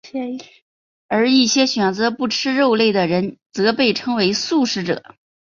[1.09, 5.13] 而一些选择不吃肉类的人则被称为素食者。